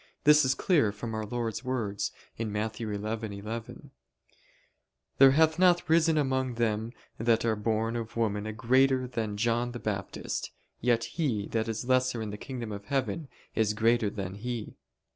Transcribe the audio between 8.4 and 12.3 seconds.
a greater than John the Baptist; yet he that is lesser